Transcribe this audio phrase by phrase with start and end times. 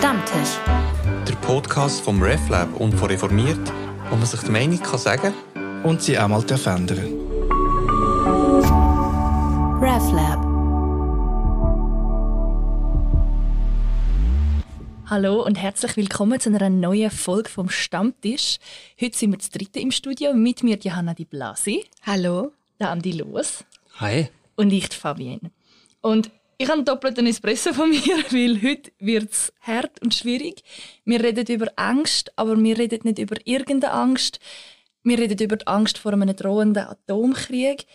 [0.00, 0.56] Stammtisch.
[1.28, 3.70] Der Podcast vom RefLab und von Reformiert,
[4.08, 5.34] wo man sich die Meinung kann sagen
[5.82, 6.98] und sie auch mal ändern
[9.78, 10.40] RefLab.
[15.04, 18.56] Hallo und herzlich willkommen zu einer neuen Folge vom Stammtisch.
[18.98, 20.32] Heute sind wir das dritte im Studio.
[20.32, 21.84] Mit mir Johanna Di Blasi.
[22.06, 22.52] Hallo.
[22.78, 23.66] Der Andi Los.
[23.98, 24.30] Hi.
[24.56, 25.50] Und ich, Fabienne.
[26.00, 26.30] Und
[26.60, 30.62] ich habe einen doppelten Espresso von mir, weil heute wird es hart und schwierig.
[31.06, 34.40] Wir reden über Angst, aber wir reden nicht über irgendeine Angst.
[35.02, 37.86] Wir reden über die Angst vor einem drohenden Atomkrieg.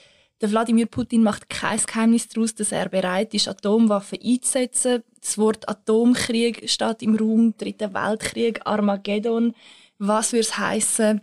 [0.41, 5.03] Der Wladimir Putin macht kein Geheimnis daraus, dass er bereit ist, Atomwaffen einzusetzen.
[5.21, 9.53] Das Wort Atomkrieg steht im Raum, Dritter Weltkrieg, Armageddon.
[9.99, 11.21] Was würde es heißen,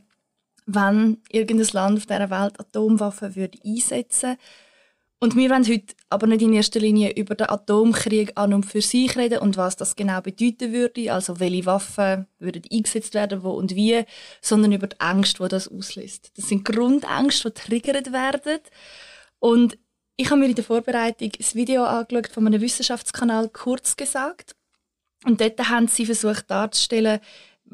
[0.67, 4.39] wenn irgendein Land auf dieser Welt Atomwaffen würde einsetzen würde?
[5.23, 8.83] Und wir wollen heute aber nicht in erster Linie über den Atomkrieg an und für
[8.83, 13.51] sich reden und was das genau bedeuten würde, also welche Waffen würden eingesetzt werden, wo
[13.51, 14.05] und wie,
[14.41, 16.33] sondern über die Ängste, die das auslöst.
[16.37, 18.59] Das sind Grundängste, die triggert werden.
[19.39, 19.79] Und
[20.17, 24.57] ich habe mir in der Vorbereitung das Video angeschaut von einem Wissenschaftskanal kurz gesagt.
[25.25, 27.21] Und dort haben sie versucht darzustellen,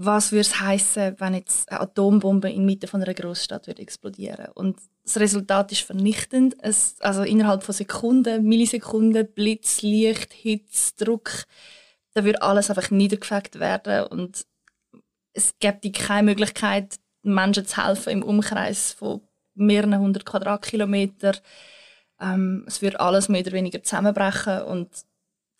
[0.00, 4.46] was würde es heißen, wenn jetzt eine Atombombe inmitten von einer Großstadt würde explodieren.
[4.54, 6.54] Und das Resultat ist vernichtend.
[6.62, 11.44] Es, also innerhalb von Sekunden, Millisekunden, Blitz, Licht, Hitze, Druck,
[12.14, 14.46] da würde alles einfach niedergefegt werden und
[15.32, 19.20] es gibt keine Möglichkeit, Menschen zu helfen im Umkreis von
[19.54, 21.36] mehreren hundert Quadratkilometer.
[22.20, 24.88] Ähm, es würde alles mehr oder weniger zusammenbrechen und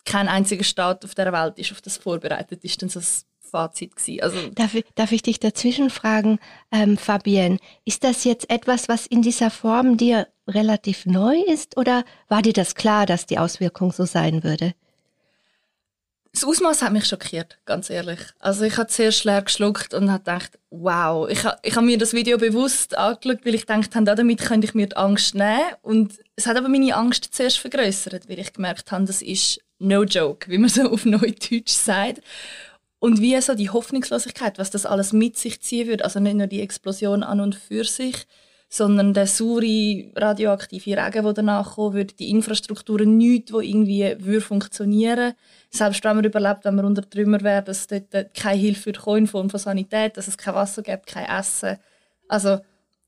[0.05, 2.63] kein einziger Staat auf der Welt ist auf das vorbereitet.
[2.63, 3.01] Ist dann so
[3.49, 4.21] Fazit gewesen.
[4.21, 6.39] Also darf, ich, darf ich dich dazwischen fragen,
[6.71, 12.03] ähm, Fabienne, ist das jetzt etwas, was in dieser Form dir relativ neu ist oder
[12.27, 14.73] war dir das klar, dass die Auswirkung so sein würde?
[16.31, 18.19] Das Ausmaß hat mich schockiert, ganz ehrlich.
[18.39, 21.27] Also ich habe zuerst leer geschluckt und habe gedacht, wow.
[21.27, 24.67] Ich habe ich hab mir das Video bewusst angeschaut, weil ich gedacht habe, damit könnte
[24.67, 25.73] ich mir die Angst nehmen.
[25.81, 30.03] Und es hat aber meine Angst zuerst vergrößert, weil ich gemerkt habe, das ist no
[30.03, 32.21] joke, wie man so auf Neudeutsch sagt.
[32.99, 36.03] Und wie so die Hoffnungslosigkeit, was das alles mit sich ziehen würde.
[36.03, 38.27] Also nicht nur die Explosion an und für sich,
[38.69, 44.41] sondern der saure radioaktive Regen, der danach kommen würde, die Infrastrukturen, nichts, die irgendwie würde
[44.41, 45.33] funktionieren
[45.71, 49.27] Selbst wenn man überlebt, wenn man unter Trümmer wäre, dass dort keine Hilfe für in
[49.27, 51.77] Form von Sanität, dass es kein Wasser gibt, kein Essen.
[52.27, 52.59] Also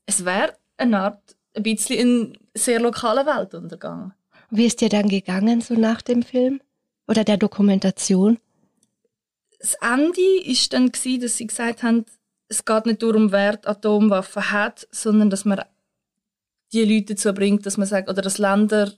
[0.04, 4.12] es wäre eine Art, ein bisschen ein sehr lokaler Weltuntergang.
[4.50, 6.60] Wie ist dir dann gegangen, so nach dem Film?
[7.06, 8.38] Oder der Dokumentation?
[9.62, 12.04] Das Ende war dann, gewesen, dass sie gesagt haben,
[12.48, 15.62] es geht nicht darum, wer die Atomwaffen hat, sondern dass man
[16.72, 18.92] die Leute dazu bringt, dass man sagt, oder dass Länder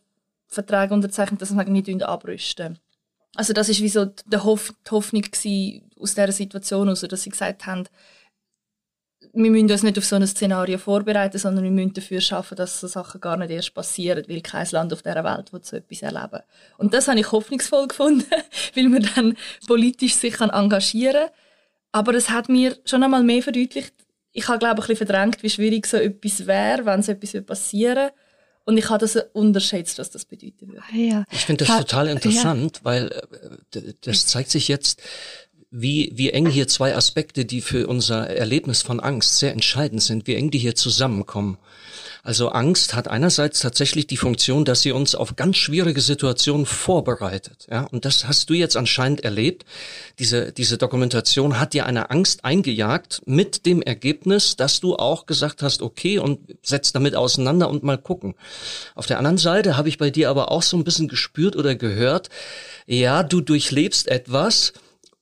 [0.46, 2.78] Verträge unterzeichnen, dass man nicht abrüsten.
[3.36, 5.24] Also das ist wie so die, die Hoffnung
[6.00, 7.84] aus dieser Situation, also dass sie gesagt haben,
[9.34, 12.80] wir müssen uns nicht auf so ein Szenario vorbereiten, sondern wir müssen dafür schaffen, dass
[12.80, 16.02] so Sachen gar nicht erst passieren, weil kein Land auf dieser Welt will so etwas
[16.02, 16.40] erleben.
[16.78, 18.26] Und das habe ich hoffnungsvoll gefunden,
[18.74, 19.36] weil man dann
[19.66, 21.34] politisch sich engagieren kann.
[21.92, 23.94] Aber es hat mir schon einmal mehr verdeutlicht,
[24.32, 27.44] ich habe glaube ich ein bisschen verdrängt, wie schwierig so etwas wäre, wenn so etwas
[27.44, 28.14] passieren würde.
[28.66, 30.82] Und ich habe das unterschätzt, was das bedeuten würde.
[30.90, 31.24] Ah, ja.
[31.30, 32.84] Ich finde das total interessant, ja.
[32.84, 33.12] weil
[33.74, 35.02] äh, das zeigt sich jetzt,
[35.76, 40.28] wie, wie eng hier zwei Aspekte, die für unser Erlebnis von Angst sehr entscheidend sind,
[40.28, 41.58] wie eng die hier zusammenkommen.
[42.22, 47.66] Also Angst hat einerseits tatsächlich die Funktion, dass sie uns auf ganz schwierige Situationen vorbereitet.
[47.70, 49.66] Ja, und das hast du jetzt anscheinend erlebt.
[50.20, 55.60] Diese, diese Dokumentation hat dir eine Angst eingejagt mit dem Ergebnis, dass du auch gesagt
[55.60, 58.36] hast, okay, und setz damit auseinander und mal gucken.
[58.94, 61.74] Auf der anderen Seite habe ich bei dir aber auch so ein bisschen gespürt oder
[61.74, 62.30] gehört,
[62.86, 64.72] ja, du durchlebst etwas,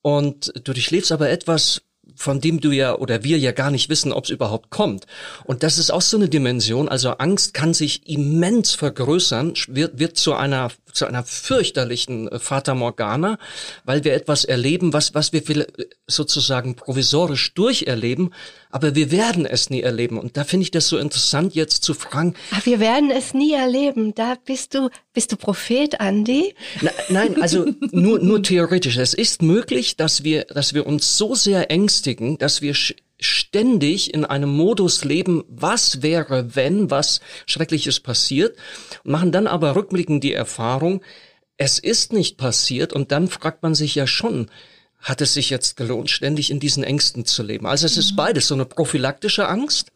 [0.03, 1.81] und du durchlebst aber etwas,
[2.15, 5.07] von dem du ja oder wir ja gar nicht wissen, ob es überhaupt kommt.
[5.45, 6.89] Und das ist auch so eine Dimension.
[6.89, 12.75] Also Angst kann sich immens vergrößern, wird, wird zu einer zu einer fürchterlichen äh, Fata
[12.75, 13.39] Morgana,
[13.83, 15.65] weil wir etwas erleben, was was wir
[16.05, 18.33] sozusagen provisorisch durcherleben,
[18.73, 20.17] aber wir werden es nie erleben.
[20.17, 22.33] Und da finde ich das so interessant, jetzt zu fragen.
[22.49, 24.15] Ach, wir werden es nie erleben.
[24.15, 26.55] Da bist du, bist du Prophet, Andi?
[26.81, 28.97] Na, nein, also nur, nur theoretisch.
[28.97, 32.73] Es ist möglich, dass wir, dass wir uns so sehr ängstigen, dass wir
[33.19, 38.57] ständig in einem Modus leben, was wäre, wenn was Schreckliches passiert,
[39.03, 41.03] und machen dann aber rückblickend die Erfahrung,
[41.57, 44.49] es ist nicht passiert, und dann fragt man sich ja schon,
[45.03, 47.67] hat es sich jetzt gelohnt, ständig in diesen Ängsten zu leben.
[47.67, 48.15] Also es ist mhm.
[48.15, 49.91] beides, so eine prophylaktische Angst,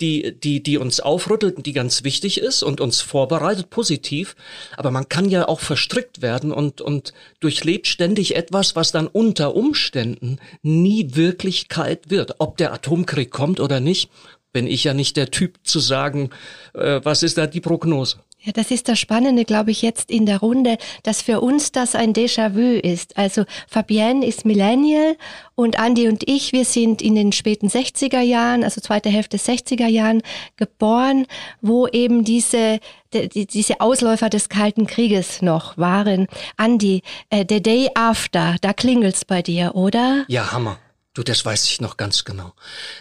[0.00, 4.34] die, die, die uns aufrüttelt und die ganz wichtig ist und uns vorbereitet, positiv.
[4.76, 9.54] Aber man kann ja auch verstrickt werden und, und durchlebt ständig etwas, was dann unter
[9.54, 12.36] Umständen nie Wirklichkeit wird.
[12.38, 14.10] Ob der Atomkrieg kommt oder nicht,
[14.52, 16.30] bin ich ja nicht der Typ zu sagen,
[16.74, 18.18] äh, was ist da die Prognose.
[18.44, 21.94] Ja, das ist das Spannende, glaube ich, jetzt in der Runde, dass für uns das
[21.94, 23.16] ein Déjà-vu ist.
[23.16, 25.16] Also Fabienne ist Millennial
[25.54, 29.86] und Andy und ich, wir sind in den späten 60er Jahren, also zweite Hälfte 60er
[29.86, 30.20] Jahren
[30.56, 31.26] geboren,
[31.62, 32.80] wo eben diese
[33.14, 36.26] die, diese Ausläufer des Kalten Krieges noch waren.
[36.58, 40.24] Andy, äh, the day after, da klingelt's bei dir, oder?
[40.28, 40.78] Ja, Hammer.
[41.14, 42.54] Du, das weiß ich noch ganz genau.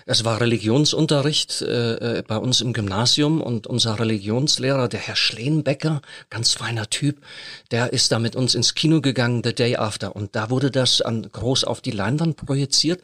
[0.05, 6.03] Es war Religionsunterricht äh, äh, bei uns im Gymnasium und unser Religionslehrer, der Herr Schleenbecker,
[6.29, 7.23] ganz feiner Typ,
[7.71, 10.15] der ist da mit uns ins Kino gegangen, The Day After.
[10.15, 13.01] Und da wurde das an, groß auf die Leinwand projiziert.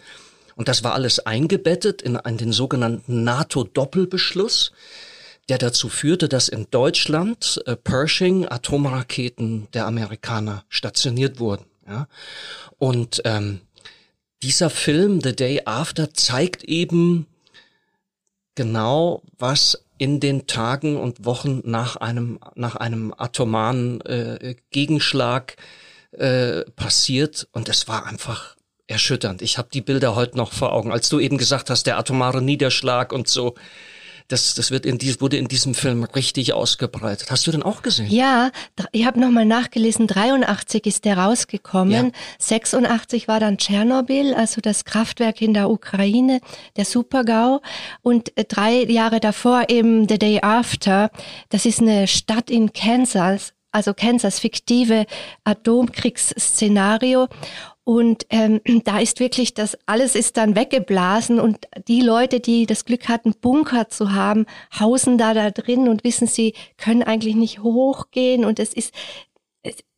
[0.56, 4.74] Und das war alles eingebettet in, in den sogenannten NATO-Doppelbeschluss,
[5.48, 11.66] der dazu führte, dass in Deutschland äh, Pershing Atomraketen der Amerikaner stationiert wurden.
[11.88, 12.08] Ja?
[12.78, 13.62] Und ähm,
[14.42, 17.28] dieser Film The Day After zeigt eben
[18.56, 25.58] genau, was in den Tagen und Wochen nach einem nach einem atomaren äh, Gegenschlag
[26.12, 28.56] äh, passiert und es war einfach
[28.88, 29.42] erschütternd.
[29.42, 32.42] Ich habe die Bilder heute noch vor Augen, als du eben gesagt hast, der atomare
[32.42, 33.56] Niederschlag und so
[34.30, 37.32] das, das wird in dies, wurde in diesem Film richtig ausgebreitet.
[37.32, 38.10] Hast du den auch gesehen?
[38.12, 38.52] Ja,
[38.92, 42.06] ich habe nochmal nachgelesen, 83 ist der rausgekommen.
[42.06, 42.12] Ja.
[42.38, 46.42] 86 war dann Tschernobyl, also das Kraftwerk in der Ukraine,
[46.78, 47.62] der Supergau.
[48.04, 51.10] Und äh, drei Jahre davor eben The Day After,
[51.50, 55.08] das ist eine Stadt in Kansas, also Kansas, fiktive
[55.44, 57.28] Atomkriegsszenario.
[57.90, 62.86] Und ähm, da ist wirklich das alles ist dann weggeblasen und die Leute, die das
[62.86, 64.46] Glück hatten, Bunker zu haben,
[64.80, 68.94] hausen da da drin und wissen, sie können eigentlich nicht hochgehen und es ist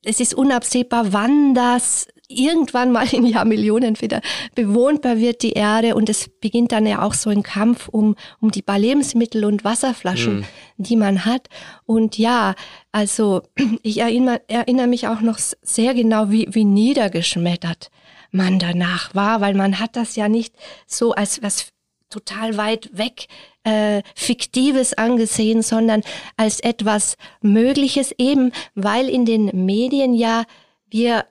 [0.04, 2.08] es ist unabsehbar, wann das
[2.40, 4.22] irgendwann mal in Jahrmillionen wieder
[4.56, 5.96] bewohnbar wird, die Erde.
[5.96, 9.64] Und es beginnt dann ja auch so ein Kampf um, um die paar Lebensmittel und
[9.64, 10.46] Wasserflaschen, mhm.
[10.78, 11.48] die man hat.
[11.86, 12.56] Und ja,
[12.92, 13.44] also
[13.84, 17.90] ich erinnere, erinnere mich auch noch sehr genau, wie, wie niedergeschmettert
[18.32, 20.56] man danach war, weil man hat das ja nicht
[20.88, 21.68] so als was
[22.10, 23.28] total weit weg
[23.64, 26.02] äh, Fiktives angesehen, sondern
[26.38, 30.44] als etwas Mögliches, eben weil in den Medien ja
[30.90, 31.26] wir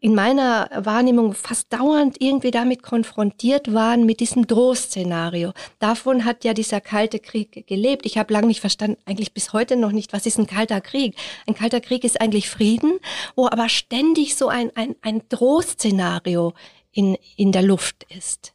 [0.00, 5.52] in meiner Wahrnehmung fast dauernd irgendwie damit konfrontiert waren, mit diesem Drohszenario.
[5.78, 8.06] Davon hat ja dieser kalte Krieg gelebt.
[8.06, 11.16] Ich habe lange nicht verstanden, eigentlich bis heute noch nicht, was ist ein kalter Krieg?
[11.46, 12.98] Ein kalter Krieg ist eigentlich Frieden,
[13.36, 16.54] wo aber ständig so ein, ein, ein Drohszenario
[16.92, 18.54] in, in der Luft ist.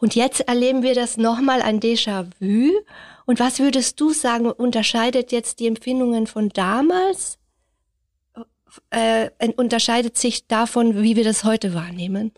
[0.00, 2.72] Und jetzt erleben wir das nochmal ein Déjà-vu.
[3.26, 7.38] Und was würdest du sagen, unterscheidet jetzt die Empfindungen von damals
[8.90, 12.32] äh, unterscheidet sich davon, wie wir das heute wahrnehmen?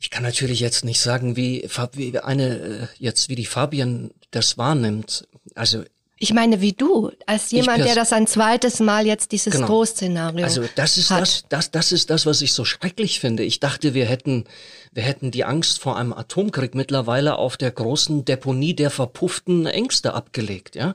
[0.00, 4.56] Ich kann natürlich jetzt nicht sagen, wie, wie eine äh, jetzt wie die Fabian das
[4.56, 5.26] wahrnimmt.
[5.54, 5.84] Also
[6.18, 9.66] ich meine, wie du, als jemand, der das ein zweites Mal jetzt dieses genau.
[9.66, 10.44] Drohszenario.
[10.44, 11.20] Also das ist hat.
[11.20, 13.44] das, das, das ist das, was ich so schrecklich finde.
[13.44, 14.44] Ich dachte, wir hätten
[14.92, 20.14] wir hätten die Angst vor einem Atomkrieg mittlerweile auf der großen Deponie der verpufften Ängste
[20.14, 20.94] abgelegt, ja,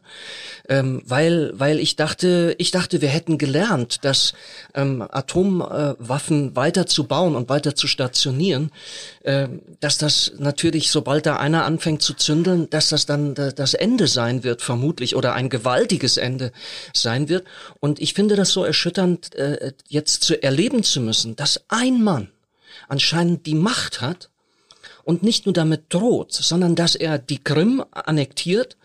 [0.67, 4.33] ähm, weil weil ich dachte, ich dachte, wir hätten gelernt, dass
[4.73, 8.71] ähm, Atomwaffen äh, weiter zu bauen und weiter zu stationieren,
[9.23, 9.47] äh,
[9.79, 14.43] dass das natürlich, sobald da einer anfängt zu zündeln, dass das dann das Ende sein
[14.43, 16.51] wird, vermutlich, oder ein gewaltiges Ende
[16.93, 17.45] sein wird.
[17.79, 22.29] Und ich finde das so erschütternd, äh, jetzt zu erleben zu müssen, dass ein Mann
[22.87, 24.29] anscheinend die Macht hat
[25.03, 28.77] und nicht nur damit droht, sondern dass er die Krim annektiert,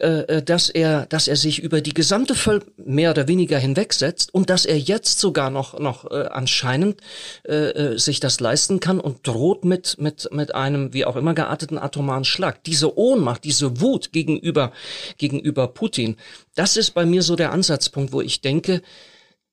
[0.00, 4.32] äh, äh, dass er, dass er sich über die gesamte Völker mehr oder weniger hinwegsetzt
[4.34, 7.00] und dass er jetzt sogar noch noch äh, anscheinend
[7.46, 11.34] äh, äh, sich das leisten kann und droht mit mit mit einem wie auch immer
[11.34, 12.64] gearteten atomaren Schlag.
[12.64, 14.72] Diese Ohnmacht, diese Wut gegenüber
[15.18, 16.16] gegenüber Putin,
[16.54, 18.82] das ist bei mir so der Ansatzpunkt, wo ich denke,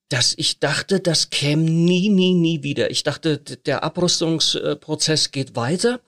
[0.10, 2.90] dass ich dachte, das käme nie, nie, nie wieder.
[2.92, 6.00] Ich dachte, der Abrüstungsprozess geht weiter.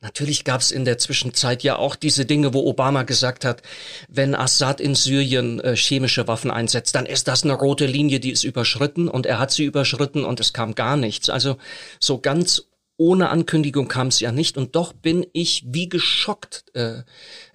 [0.00, 3.62] Natürlich gab es in der Zwischenzeit ja auch diese Dinge, wo Obama gesagt hat,
[4.08, 8.30] wenn Assad in Syrien äh, chemische Waffen einsetzt, dann ist das eine rote Linie, die
[8.30, 11.30] ist überschritten und er hat sie überschritten und es kam gar nichts.
[11.30, 11.56] Also
[11.98, 12.62] so ganz
[12.96, 17.02] ohne Ankündigung kam es ja nicht und doch bin ich wie geschockt, äh,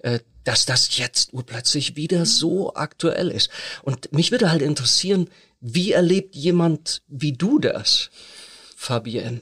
[0.00, 3.50] äh, dass das jetzt urplötzlich wieder so aktuell ist.
[3.82, 5.28] Und mich würde halt interessieren,
[5.60, 8.10] wie erlebt jemand wie du das,
[8.76, 9.40] Fabienne?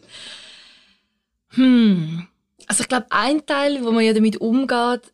[1.49, 2.29] Hm,
[2.71, 5.13] Also ich glaube, ein Teil, wo man ja damit umgeht,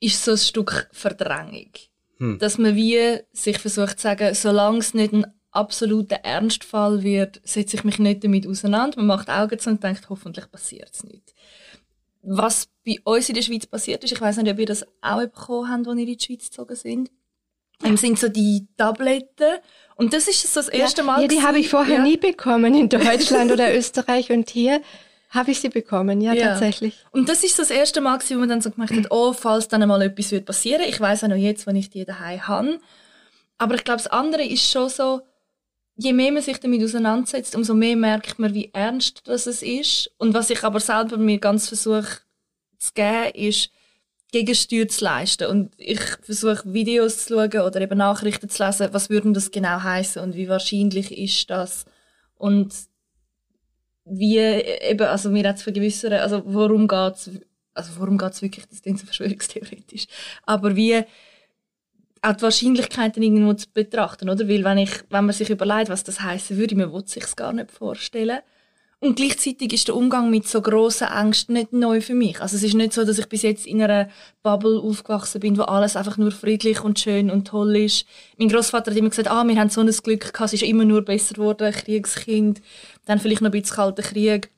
[0.00, 1.70] ist so ein Stück Verdrängung.
[2.18, 2.38] Hm.
[2.38, 7.76] Dass man wie sich versucht zu sagen, solange es nicht ein absoluter Ernstfall wird, setze
[7.76, 8.98] ich mich nicht damit auseinander.
[8.98, 11.34] Man macht Augen zu und denkt, hoffentlich passiert es nicht.
[12.20, 15.20] Was bei uns in der Schweiz passiert ist, ich weiß nicht, ob ihr das auch
[15.20, 17.10] bekommen habt, als ihr in die Schweiz gezogen sind.
[17.82, 17.96] Ja.
[17.96, 19.56] sind so die Tabletten.
[19.96, 21.22] Und das ist so das erste Mal.
[21.22, 22.02] Ja, die habe ich vorher ja.
[22.02, 24.82] nie bekommen in Deutschland oder Österreich und hier
[25.30, 27.04] habe ich sie bekommen, ja, ja, tatsächlich.
[27.10, 29.86] Und das ist das erste Mal, wo man dann so gemacht hat, oh, falls dann
[29.86, 30.82] mal etwas wird passieren.
[30.86, 32.80] Ich weiß auch noch jetzt, wenn ich die daheim habe.
[33.58, 35.20] Aber ich glaube, das andere ist schon so,
[35.96, 40.10] je mehr man sich damit auseinandersetzt, umso mehr merkt man, wie ernst das ist.
[40.16, 42.20] Und was ich aber selber mir ganz versuche
[42.78, 43.70] zu geben, ist,
[44.30, 45.48] Gegensteuer zu leisten.
[45.48, 49.82] Und ich versuche Videos zu schauen oder eben Nachrichten zu lesen, was würden das genau
[49.82, 51.84] heißen und wie wahrscheinlich ist das.
[52.36, 52.72] Und
[54.10, 57.30] wie eben, also mir es vergewissern, also worum geht's,
[57.74, 60.06] also worum geht's wirklich, das klingt so verschwörungstheoretisch,
[60.44, 61.04] aber wie
[62.22, 64.48] auch die Wahrscheinlichkeiten irgendwo zu betrachten, oder?
[64.48, 67.52] Weil wenn ich, wenn man sich überlegt, was das heißen würde, man will sich gar
[67.52, 68.40] nicht vorstellen.
[69.00, 72.40] Und gleichzeitig ist der Umgang mit so grossen Ängsten nicht neu für mich.
[72.40, 74.08] Also es ist nicht so, dass ich bis jetzt in einer
[74.42, 78.06] Bubble aufgewachsen bin, wo alles einfach nur friedlich und schön und toll ist.
[78.38, 80.84] Mein Großvater hat immer gesagt, ah, wir haben so ein Glück gehabt, es ist immer
[80.84, 82.60] nur besser geworden, Kriegskind,
[83.04, 84.50] dann vielleicht noch ein bisschen kalter Krieg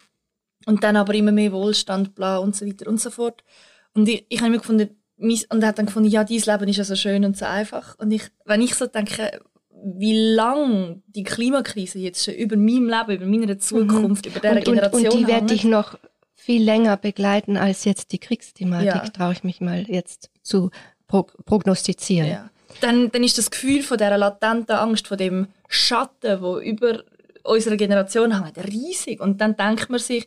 [0.64, 3.44] und dann aber immer mehr Wohlstand, bla und so weiter und so fort.
[3.92, 6.78] Und ich, ich habe immer gefunden, und er hat dann gefunden, ja, dieses Leben ist
[6.78, 7.98] ja so schön und so einfach.
[7.98, 9.42] Und ich, wenn ich so denke,
[9.82, 14.32] wie lang die Klimakrise jetzt schon über meinem Leben, über meine Zukunft, mhm.
[14.32, 15.98] über diese Generation Und, und die werde ich noch
[16.34, 19.08] viel länger begleiten als jetzt die Kriegsthematik, ja.
[19.08, 20.70] traue ich mich mal jetzt zu
[21.06, 22.30] prognostizieren.
[22.30, 22.50] Ja.
[22.80, 27.02] Dann, dann ist das Gefühl von dieser latenten Angst, von dem Schatten, wo über
[27.42, 29.20] unsere Generation hängt, riesig.
[29.20, 30.26] Und dann denkt man sich,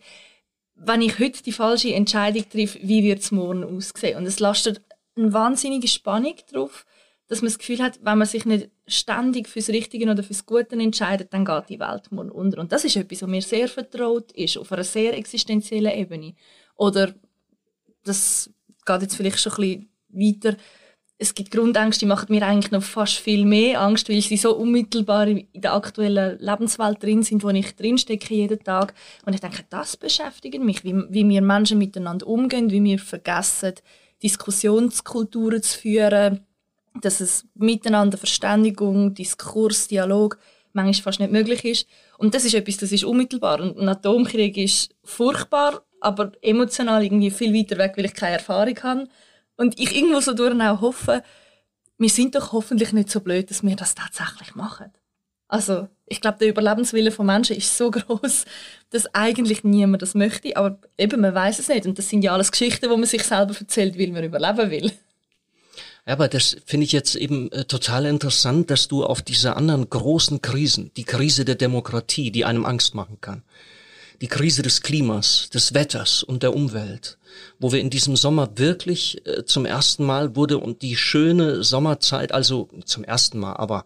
[0.76, 4.18] wenn ich heute die falsche Entscheidung treffe, wie wird es morgen aussehen?
[4.18, 4.82] Und es lastet
[5.16, 6.86] eine wahnsinnige Spannung drauf,
[7.28, 10.76] dass man das Gefühl hat, wenn man sich nicht ständig fürs Richtige oder fürs Gute
[10.76, 12.60] entscheidet, dann geht die Welt morgen unter.
[12.60, 16.36] Und das ist etwas, was mir sehr vertraut ist, auf einer sehr existenziellen Ebene.
[16.76, 17.14] Oder
[18.04, 18.50] das
[18.86, 20.58] geht jetzt vielleicht schon ein bisschen weiter.
[21.18, 24.58] Es gibt Grundängste, die machen mir eigentlich noch fast viel mehr Angst, weil sie so
[24.58, 28.94] unmittelbar in der aktuellen Lebenswelt drin sind, wo ich drinstecke jeden Tag.
[29.26, 33.76] Und ich denke, das beschäftigt mich, wie, wie wir Menschen miteinander umgehen, wie wir vergessen,
[34.22, 36.46] Diskussionskulturen zu führen,
[37.02, 40.38] dass es miteinander Verständigung, Diskurs, Dialog
[40.74, 41.88] manchmal fast nicht möglich ist.
[42.18, 43.62] Und das ist etwas, das ist unmittelbar.
[43.62, 48.78] Und ein Atomkrieg ist furchtbar, aber emotional irgendwie viel weiter weg, weil ich keine Erfahrung
[48.84, 49.08] habe.
[49.56, 51.24] Und ich irgendwo so durch auch hoffe,
[51.98, 54.92] wir sind doch hoffentlich nicht so blöd, dass wir das tatsächlich machen.
[55.48, 58.46] Also, ich glaube, der Überlebenswille von Menschen ist so groß,
[58.90, 60.58] dass eigentlich niemand das möchte.
[60.58, 61.86] Aber eben, man weiß es nicht.
[61.86, 64.92] Und das sind ja alles Geschichten, wo man sich selber erzählt, weil man überleben will.
[66.06, 69.90] Ja, aber das finde ich jetzt eben äh, total interessant, dass du auf diese anderen
[69.90, 73.44] großen Krisen, die Krise der Demokratie, die einem Angst machen kann,
[74.20, 77.18] die Krise des Klimas, des Wetters und der Umwelt,
[77.60, 82.34] wo wir in diesem Sommer wirklich äh, zum ersten Mal wurde und die schöne Sommerzeit,
[82.34, 83.86] also zum ersten Mal, aber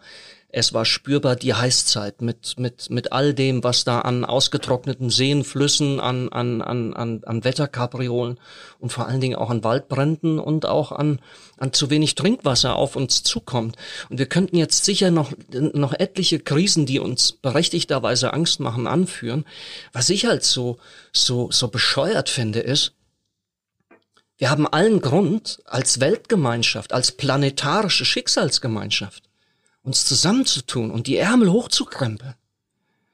[0.57, 5.43] es war spürbar die Heißzeit mit, mit, mit all dem, was da an ausgetrockneten Seen,
[5.43, 8.39] Flüssen, an, an, an, an, an Wetterkapriolen
[8.79, 11.19] und vor allen Dingen auch an Waldbränden und auch an,
[11.57, 13.75] an zu wenig Trinkwasser auf uns zukommt.
[14.09, 19.45] Und wir könnten jetzt sicher noch, noch etliche Krisen, die uns berechtigterweise Angst machen, anführen.
[19.93, 20.79] Was ich halt so,
[21.13, 22.93] so, so bescheuert finde, ist,
[24.39, 29.26] wir haben allen Grund als Weltgemeinschaft, als planetarische Schicksalsgemeinschaft,
[29.87, 32.35] uns zusammenzutun und die Ärmel hochzukrempeln.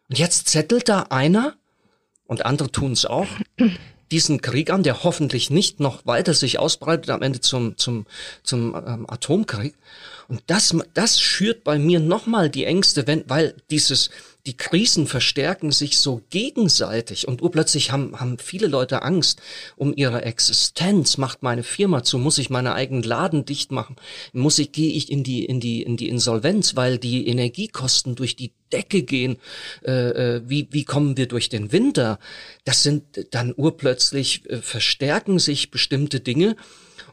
[0.10, 1.56] Und jetzt zettelt da einer,
[2.26, 3.28] und andere tun es auch,
[4.12, 8.06] diesen Krieg an, der hoffentlich nicht noch weiter sich ausbreitet am Ende zum, zum,
[8.42, 9.76] zum ähm, Atomkrieg.
[10.28, 14.10] Und das, das schürt bei mir nochmal die Ängste, wenn, weil dieses,
[14.46, 19.42] die Krisen verstärken sich so gegenseitig und urplötzlich haben, haben viele Leute Angst
[19.78, 21.18] um ihre Existenz.
[21.18, 22.18] Macht meine Firma zu?
[22.18, 23.96] Muss ich meine eigenen Laden dicht machen?
[24.34, 28.36] Muss ich, gehe ich in die, in die, in die Insolvenz, weil die Energiekosten durch
[28.36, 29.38] die Decke gehen?
[29.86, 32.20] Äh, äh wie, wie kommen wir durch den Winter?
[32.66, 36.58] Das sind dann urplötzlich äh, verstärken sich bestimmte Dinge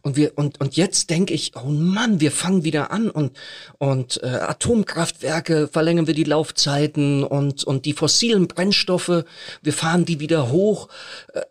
[0.02, 3.36] und wir und und jetzt denke ich, oh Mann, wir fangen wieder an und
[3.78, 9.24] und äh, Atomkraftwerke verlängern wir die Laufzeiten und und die fossilen Brennstoffe,
[9.62, 10.88] wir fahren die wieder hoch.
[11.32, 11.42] Äh,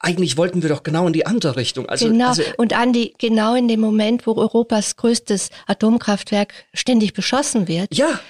[0.00, 1.88] eigentlich wollten wir doch genau in die andere Richtung.
[1.88, 2.28] Also, genau.
[2.28, 8.20] Also, und Andi, genau in dem Moment, wo Europas größtes Atomkraftwerk ständig beschossen wird, ja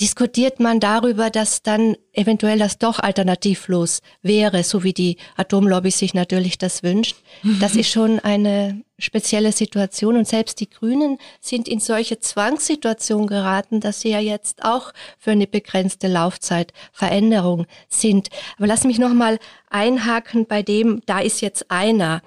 [0.00, 6.12] diskutiert man darüber, dass dann eventuell das doch alternativlos wäre, so wie die Atomlobby sich
[6.12, 7.16] natürlich das wünscht.
[7.60, 13.80] Das ist schon eine spezielle Situation und selbst die Grünen sind in solche Zwangssituationen geraten,
[13.80, 18.28] dass sie ja jetzt auch für eine begrenzte Laufzeit Veränderung sind.
[18.58, 19.38] Aber lass mich noch mal
[19.70, 22.22] einhaken bei dem, da ist jetzt einer.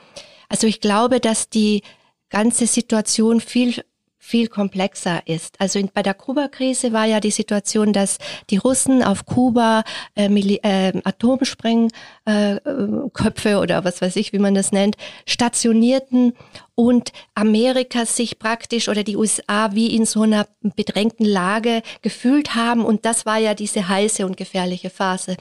[0.47, 1.83] Also ich glaube, dass die
[2.29, 3.83] ganze Situation viel
[4.29, 5.59] viel komplexer ist.
[5.59, 8.19] Also in, bei der Kuba-Krise war ja die Situation, dass
[8.51, 9.83] die Russen auf Kuba
[10.15, 16.33] äh, äh, Atomsprengköpfe äh, oder was weiß ich, wie man das nennt, stationierten
[16.75, 22.85] und Amerika sich praktisch oder die USA wie in so einer bedrängten Lage gefühlt haben.
[22.85, 25.37] Und das war ja diese heiße und gefährliche Phase.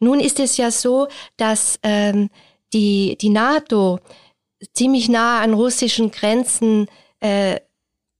[0.00, 2.30] Nun ist es ja so, dass ähm,
[2.72, 4.00] die, die NATO
[4.72, 6.88] ziemlich nah an russischen Grenzen
[7.20, 7.60] äh,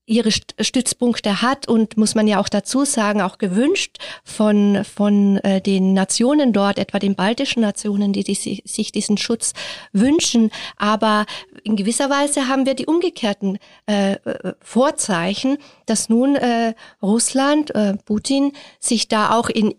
[0.07, 5.61] ihre Stützpunkte hat und muss man ja auch dazu sagen, auch gewünscht von, von äh,
[5.61, 9.55] den Nationen dort, etwa den baltischen Nationen, die, die sich diesen Schutz
[9.93, 10.51] wünschen.
[10.77, 11.25] Aber
[11.63, 14.17] in gewisser Weise haben wir die umgekehrten äh,
[14.61, 15.57] Vorzeichen,
[15.87, 19.75] dass nun äh, Russland, äh, Putin, sich da auch in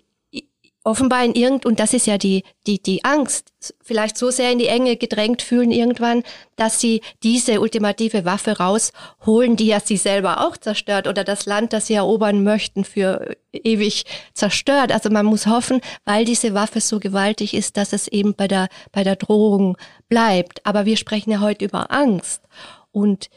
[0.85, 3.51] offenbar in irgend, und das ist ja die, die, die Angst,
[3.81, 6.23] vielleicht so sehr in die Enge gedrängt fühlen irgendwann,
[6.55, 11.73] dass sie diese ultimative Waffe rausholen, die ja sie selber auch zerstört oder das Land,
[11.73, 14.91] das sie erobern möchten, für ewig zerstört.
[14.91, 18.67] Also man muss hoffen, weil diese Waffe so gewaltig ist, dass es eben bei der,
[18.91, 19.77] bei der Drohung
[20.07, 20.63] bleibt.
[20.67, 22.43] Aber wir sprechen ja heute über Angst.
[22.91, 23.29] Und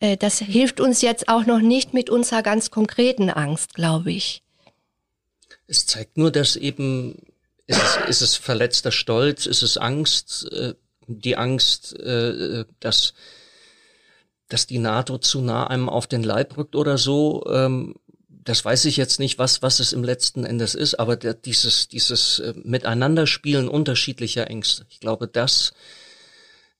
[0.00, 4.42] äh, das hilft uns jetzt auch noch nicht mit unserer ganz konkreten Angst, glaube ich.
[5.66, 7.16] Es zeigt nur, dass eben,
[7.66, 10.74] ist es, ist es verletzter Stolz, ist es Angst, äh,
[11.08, 13.14] die Angst, äh, dass,
[14.48, 17.44] dass die NATO zu nah einem auf den Leib rückt oder so.
[17.48, 17.94] Ähm,
[18.28, 21.88] das weiß ich jetzt nicht, was, was es im letzten Endes ist, aber der, dieses,
[21.88, 24.86] dieses äh, Miteinanderspielen unterschiedlicher Ängste.
[24.88, 25.72] Ich glaube, das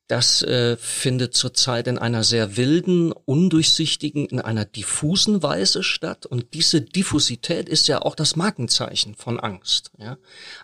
[0.08, 6.26] das äh, findet zurzeit in einer sehr wilden, undurchsichtigen, in einer diffusen Weise statt.
[6.26, 9.90] Und diese Diffusität ist ja auch das Markenzeichen von Angst.
[9.98, 10.16] Ja?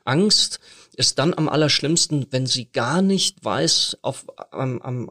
[0.04, 0.60] Angst
[0.94, 5.08] ist dann am allerschlimmsten, wenn sie gar nicht weiß, auf, ähm, ähm,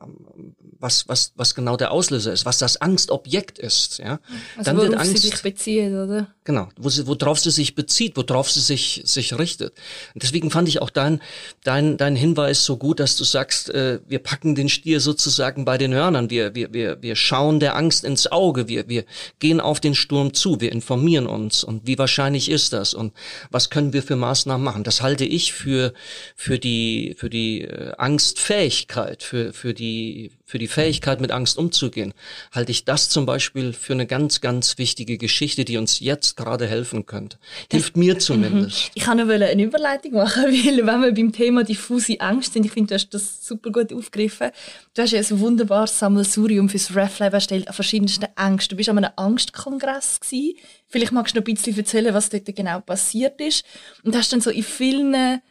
[0.79, 3.97] was, was, was genau der Auslöser ist, was das Angstobjekt ist.
[3.97, 4.19] Ja?
[4.57, 6.27] Also dann wird Angst, sie sich bezieht, oder?
[6.43, 9.73] Genau, wo sie, worauf sie sich bezieht, worauf sie sich, sich richtet.
[10.13, 11.21] Und deswegen fand ich auch dein,
[11.63, 15.77] dein, dein Hinweis so gut, dass du sagst, äh, wir packen den Stier sozusagen bei
[15.77, 19.05] den Hörnern, wir, wir, wir, wir schauen der Angst ins Auge, wir, wir
[19.39, 23.13] gehen auf den Sturm zu, wir informieren uns und wie wahrscheinlich ist das und
[23.49, 24.83] was können wir für Maßnahmen machen.
[24.83, 25.93] Das halte ich für für,
[26.35, 32.13] für die, für die äh, Angstfähigkeit, für, für die, für die Fähigkeit, mit Angst umzugehen,
[32.51, 36.67] halte ich das zum Beispiel für eine ganz, ganz wichtige Geschichte, die uns jetzt gerade
[36.67, 37.37] helfen könnte.
[37.71, 38.91] Hilft mir zumindest.
[38.93, 42.71] Ich kann noch eine Überleitung machen, weil wenn wir beim Thema diffuse Angst sind, ich
[42.71, 44.51] finde, du hast das super gut aufgegriffen.
[44.93, 48.71] Du hast ja ein wunderbares Sammelsurium fürs RefLab erstellt an verschiedensten Ängsten.
[48.71, 50.57] Du bist an einem Angstkongress gewesen.
[50.87, 53.63] Vielleicht magst du noch ein bisschen erzählen, was dort genau passiert ist.
[54.03, 55.41] Und hast dann so in vielen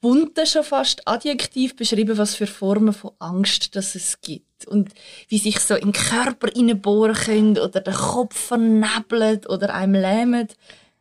[0.00, 4.90] bunte schon fast adjektiv beschrieben, was für Formen von Angst das es gibt und
[5.28, 10.56] wie sich so in den Körper bohren können oder den Kopf vernebelt oder einem lähmt.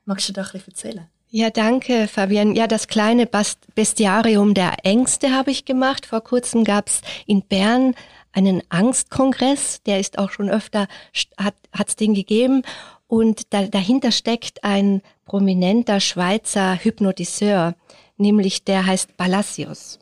[0.05, 1.07] Magst du da ein bisschen erzählen?
[1.31, 2.55] Ja, danke, Fabian.
[2.55, 3.29] Ja, das kleine
[3.75, 6.07] Bestiarium der Ängste habe ich gemacht.
[6.07, 7.93] Vor kurzem gab es in Bern
[8.31, 10.87] einen Angstkongress, der ist auch schon öfter,
[11.37, 12.63] hat es den gegeben.
[13.07, 17.75] Und da, dahinter steckt ein prominenter Schweizer Hypnotiseur,
[18.19, 19.99] nämlich der heißt Palacios.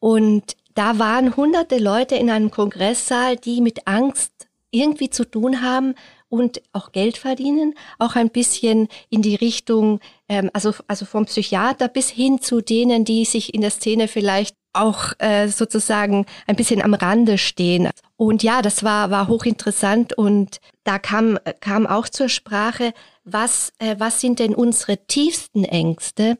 [0.00, 4.32] Und da waren hunderte Leute in einem Kongresssaal, die mit Angst
[4.70, 5.94] irgendwie zu tun haben
[6.28, 11.88] und auch Geld verdienen, auch ein bisschen in die Richtung, ähm, also, also vom Psychiater
[11.88, 16.82] bis hin zu denen, die sich in der Szene vielleicht auch äh, sozusagen ein bisschen
[16.82, 17.88] am Rande stehen.
[18.16, 22.92] Und ja, das war, war hochinteressant und da kam, kam auch zur Sprache,
[23.24, 26.38] was, äh, was sind denn unsere tiefsten Ängste?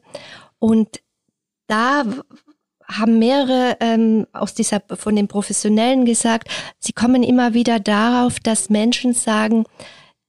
[0.59, 1.01] Und
[1.67, 2.05] da
[2.85, 8.69] haben mehrere ähm, aus dieser von den Professionellen gesagt, sie kommen immer wieder darauf, dass
[8.69, 9.65] Menschen sagen,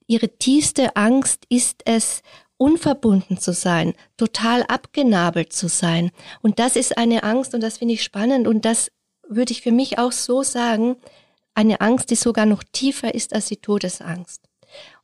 [0.06, 2.22] ihre tiefste Angst ist es,
[2.58, 6.10] unverbunden zu sein, total abgenabelt zu sein.
[6.42, 8.90] Und das ist eine Angst und das finde ich spannend und das
[9.26, 10.96] würde ich für mich auch so sagen,
[11.54, 14.39] eine Angst, die sogar noch tiefer ist als die Todesangst.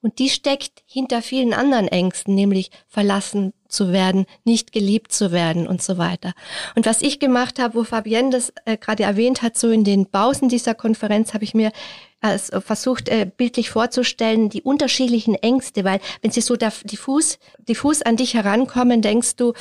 [0.06, 5.66] Und die steckt hinter vielen anderen Ängsten, nämlich verlassen zu werden, nicht geliebt zu werden
[5.66, 6.32] und so weiter.
[6.76, 10.06] Und was ich gemacht habe, wo Fabienne das äh, gerade erwähnt hat, so in den
[10.06, 11.72] Pausen dieser Konferenz habe ich mir
[12.20, 18.14] äh, versucht, äh, bildlich vorzustellen, die unterschiedlichen Ängste, weil wenn sie so diffus, diffus an
[18.14, 19.54] dich herankommen, denkst du,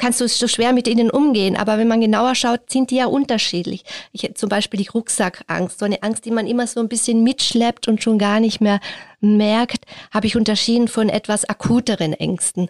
[0.00, 1.56] kannst du so schwer mit ihnen umgehen.
[1.56, 3.84] Aber wenn man genauer schaut, sind die ja unterschiedlich.
[4.12, 7.86] Ich, zum Beispiel die Rucksackangst, so eine Angst, die man immer so ein bisschen mitschleppt
[7.86, 8.80] und schon gar nicht mehr
[9.20, 12.68] merkt, habe ich unterschieden von etwas akuteren Ängsten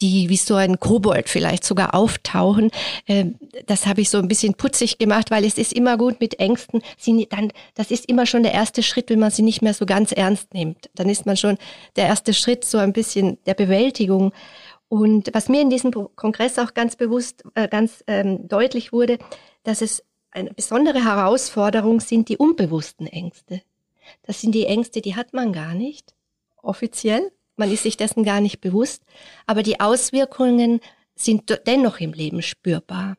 [0.00, 2.70] die wie so ein Kobold vielleicht sogar auftauchen.
[3.06, 6.40] Ähm, das habe ich so ein bisschen putzig gemacht, weil es ist immer gut mit
[6.40, 6.82] Ängsten.
[6.98, 9.86] Sie dann, das ist immer schon der erste Schritt, wenn man sie nicht mehr so
[9.86, 10.90] ganz ernst nimmt.
[10.94, 11.58] Dann ist man schon
[11.96, 14.32] der erste Schritt so ein bisschen der Bewältigung.
[14.88, 19.18] Und was mir in diesem Kongress auch ganz bewusst, äh, ganz ähm, deutlich wurde,
[19.62, 23.62] dass es eine besondere Herausforderung sind die unbewussten Ängste.
[24.22, 26.14] Das sind die Ängste, die hat man gar nicht
[26.56, 27.32] offiziell.
[27.56, 29.02] Man ist sich dessen gar nicht bewusst.
[29.46, 30.80] Aber die Auswirkungen
[31.14, 33.16] sind dennoch im Leben spürbar.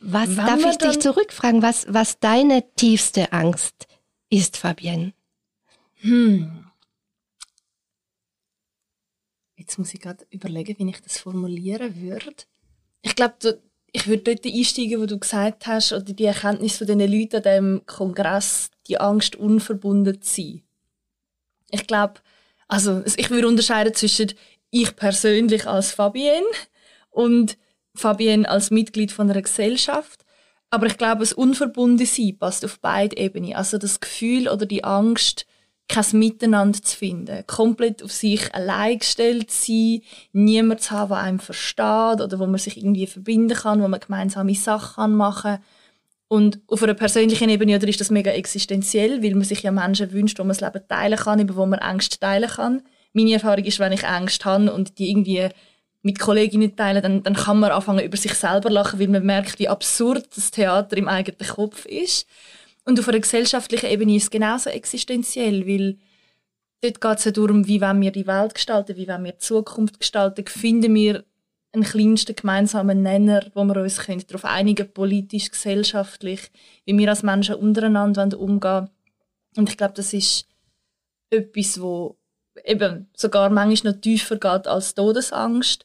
[0.00, 3.86] Was Wann darf ich dich zurückfragen, was, was deine tiefste Angst
[4.28, 5.12] ist, Fabienne?
[6.00, 6.65] Hm.
[9.66, 12.44] Jetzt muss ich gerade überlegen, wie ich das formulieren würde.
[13.02, 17.00] Ich glaube, ich würde dort einsteigen, wo du gesagt hast, oder die Erkenntnis von den
[17.00, 20.62] Leuten an diesem Kongress, die Angst, unverbunden zu sein.
[21.72, 22.20] Ich glaube,
[22.68, 24.34] also ich würde unterscheiden zwischen
[24.70, 26.46] ich persönlich als Fabienne
[27.10, 27.58] und
[27.92, 30.24] Fabienne als Mitglied von einer Gesellschaft.
[30.70, 33.54] Aber ich glaube, das Unverbundensein passt auf beide Ebenen.
[33.54, 35.44] Also das Gefühl oder die Angst,
[35.88, 41.38] kein Miteinander zu finden, komplett auf sich allein gestellt sein, niemand zu haben, der einem
[41.38, 45.64] versteht oder wo man sich irgendwie verbinden kann, wo man gemeinsame Sachen machen kann.
[46.28, 50.12] Und auf einer persönlichen Ebene oder ist das mega existenziell, weil man sich ja Menschen
[50.12, 52.82] wünscht, wo man das Leben teilen kann, über wo man Angst teilen kann.
[53.12, 55.48] Meine Erfahrung ist, wenn ich Angst habe und die irgendwie
[56.02, 59.58] mit Kolleginnen teilen, dann, dann kann man anfangen, über sich selber lachen, weil man merkt,
[59.58, 62.26] wie absurd das Theater im eigenen Kopf ist.
[62.86, 65.98] Und auf einer gesellschaftlichen Ebene ist es genauso existenziell, weil
[66.80, 69.38] dort geht es ja darum, wie wollen wir die Welt gestalten, wie wollen wir die
[69.38, 71.24] Zukunft gestalten, finden wir
[71.72, 76.50] einen kleinsten gemeinsamen Nenner, wo wir uns können, darauf einigen politisch, gesellschaftlich,
[76.84, 78.88] wie wir als Menschen untereinander umgehen
[79.56, 80.46] Und ich glaube, das ist
[81.30, 82.16] etwas, wo
[82.64, 85.84] eben sogar manchmal noch tiefer geht als Todesangst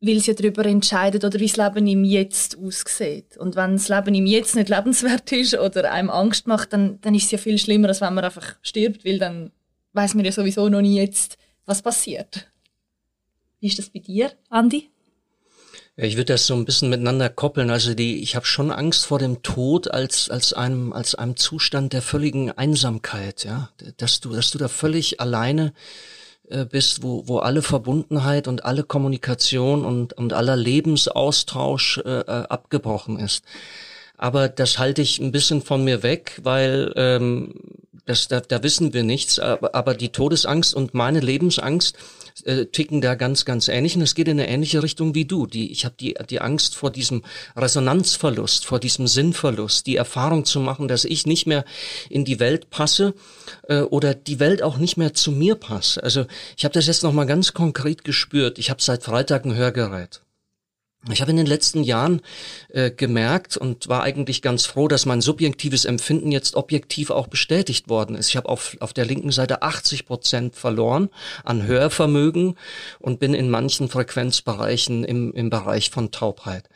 [0.00, 3.36] weil sie darüber entscheidet oder wie das Leben im Jetzt aussieht.
[3.36, 7.14] Und wenn das Leben im Jetzt nicht lebenswert ist oder einem Angst macht, dann, dann
[7.14, 9.50] ist es ja viel schlimmer, als wenn man einfach stirbt, weil dann
[9.94, 12.46] weiß man ja sowieso noch nie jetzt, was passiert.
[13.60, 14.88] Wie ist das bei dir, Andi?
[16.00, 17.70] Ich würde das so ein bisschen miteinander koppeln.
[17.70, 21.92] Also die, ich habe schon Angst vor dem Tod als als einem als einem Zustand
[21.92, 25.72] der völligen Einsamkeit, ja, dass du dass du da völlig alleine
[26.50, 32.22] äh, bist, wo, wo alle Verbundenheit und alle Kommunikation und, und aller Lebensaustausch äh, äh,
[32.48, 33.44] abgebrochen ist.
[34.16, 37.54] Aber das halte ich ein bisschen von mir weg, weil ähm,
[38.06, 39.38] das, da, da wissen wir nichts.
[39.38, 41.96] Aber, aber die Todesangst und meine Lebensangst
[42.46, 43.96] äh, ticken da ganz, ganz ähnlich.
[43.96, 45.46] Und es geht in eine ähnliche Richtung wie du.
[45.46, 47.22] Die, ich habe die, die Angst vor diesem
[47.56, 51.64] Resonanzverlust, vor diesem Sinnverlust, die Erfahrung zu machen, dass ich nicht mehr
[52.10, 53.14] in die Welt passe
[53.68, 56.02] äh, oder die Welt auch nicht mehr zu mir passt.
[56.02, 58.58] Also ich habe das jetzt nochmal ganz konkret gespürt.
[58.58, 60.20] Ich habe seit Freitag ein Hörgerät.
[61.12, 62.20] Ich habe in den letzten Jahren
[62.70, 67.88] äh, gemerkt und war eigentlich ganz froh, dass mein subjektives Empfinden jetzt objektiv auch bestätigt
[67.88, 68.28] worden ist.
[68.28, 71.08] Ich habe auf, auf der linken Seite 80 Prozent verloren
[71.44, 72.56] an Hörvermögen
[72.98, 76.68] und bin in manchen Frequenzbereichen im, im Bereich von Taubheit.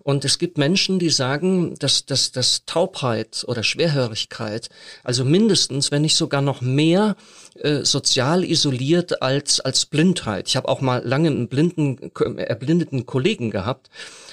[0.00, 4.70] Und es gibt Menschen, die sagen, dass, dass, dass Taubheit oder Schwerhörigkeit,
[5.04, 7.14] also mindestens, wenn nicht sogar noch mehr
[7.60, 10.48] äh, sozial isoliert als, als Blindheit.
[10.48, 13.67] Ich habe auch mal lange einen blinden, erblindeten Kollegen gehabt.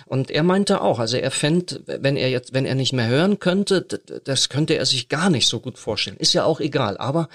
[0.05, 3.39] Und er meinte auch, also er fände, wenn er jetzt, wenn er nicht mehr hören
[3.39, 3.81] könnte,
[4.23, 6.17] das könnte er sich gar nicht so gut vorstellen.
[6.17, 6.97] Ist ja auch egal.
[6.97, 7.27] Aber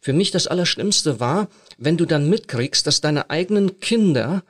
[0.00, 4.42] für mich das Allerschlimmste war, wenn du dann mitkriegst, dass deine eigenen Kinder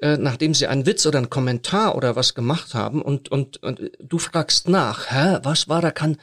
[0.00, 3.92] äh, nachdem sie einen Witz oder einen Kommentar oder was gemacht haben und, und, und
[3.98, 6.16] du fragst nach, hä, was war da kann,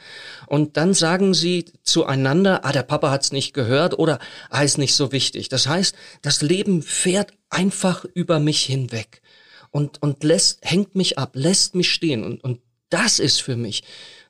[0.46, 4.18] und dann sagen sie zueinander, ah, der Papa hat's nicht gehört oder
[4.50, 5.48] ah, ist nicht so wichtig.
[5.48, 9.22] Das heißt, das Leben fährt einfach über mich hinweg
[9.70, 13.82] und, und lässt, hängt mich ab, lässt mich stehen und, und das ist für mich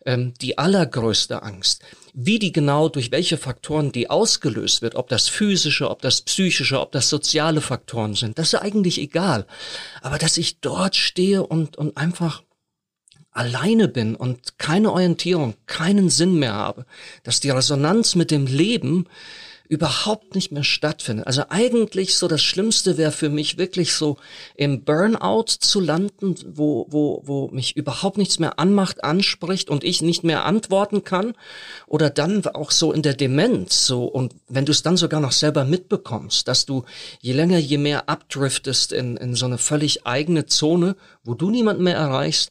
[0.05, 1.85] ähm, die allergrößte Angst.
[2.15, 6.81] Wie die genau, durch welche Faktoren die ausgelöst wird, ob das physische, ob das psychische,
[6.81, 9.47] ob das soziale Faktoren sind, das ist eigentlich egal.
[10.03, 12.43] Aber dass ich dort stehe und, und einfach
[13.31, 16.87] alleine bin und keine Orientierung, keinen Sinn mehr habe,
[17.23, 19.07] dass die Resonanz mit dem Leben
[19.69, 21.27] überhaupt nicht mehr stattfindet.
[21.27, 24.17] Also eigentlich so das Schlimmste wäre für mich wirklich so
[24.55, 30.03] im Burnout zu landen, wo, wo, wo mich überhaupt nichts mehr anmacht, anspricht und ich
[30.03, 31.35] nicht mehr antworten kann.
[31.87, 35.33] Oder dann auch so in der Demenz, so, und wenn du es dann sogar noch
[35.33, 36.85] selber mitbekommst, dass du
[37.21, 41.83] je länger, je mehr abdriftest in, in so eine völlig eigene Zone, wo du niemanden
[41.83, 42.51] mehr erreichst,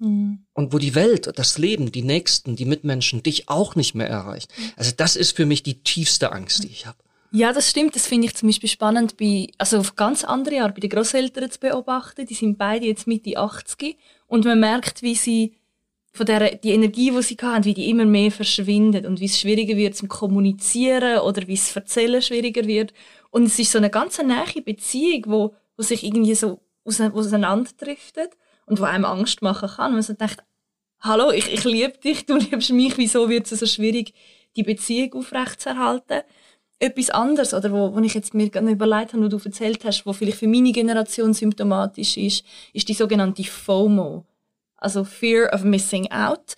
[0.00, 0.46] Mhm.
[0.54, 4.50] Und wo die Welt, das Leben, die Nächsten, die Mitmenschen dich auch nicht mehr erreicht.
[4.76, 6.98] Also das ist für mich die tiefste Angst, die ich habe.
[7.32, 7.94] Ja, das stimmt.
[7.94, 11.50] Das finde ich zum Beispiel spannend bei, also auf ganz andere Art bei den Großeltern
[11.50, 12.26] zu beobachten.
[12.26, 15.54] Die sind beide jetzt Mitte 80 und man merkt, wie sie
[16.12, 19.38] von der, die Energie, die sie haben, wie die immer mehr verschwindet und wie es
[19.38, 22.92] schwieriger wird zum Kommunizieren oder wie es Erzählen schwieriger wird.
[23.30, 28.30] Und es ist so eine ganz nahe Beziehung, wo, wo sich irgendwie so auseinanderdriftet
[28.70, 29.92] und wo einem Angst machen kann.
[29.92, 30.38] Man denkt,
[31.00, 34.14] hallo, ich, ich liebe dich, du liebst mich, wieso wird es so schwierig,
[34.56, 36.22] die Beziehung aufrechtzuerhalten?
[36.78, 40.06] Etwas anderes, oder wo, wo ich jetzt mir gerade überlegt habe, wo du erzählt hast,
[40.06, 44.24] wo vielleicht für meine Generation symptomatisch ist, ist die sogenannte FOMO.
[44.76, 46.54] Also Fear of Missing Out.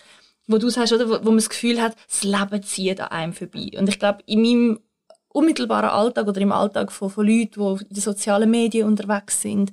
[0.46, 3.32] Wo du sagst, oder, wo, wo man das Gefühl hat, das Leben zieht an einem
[3.32, 3.70] vorbei.
[3.76, 4.80] Und ich glaube, in meinem
[5.28, 9.72] unmittelbaren Alltag oder im Alltag von, von Leuten, die in den sozialen Medien unterwegs sind,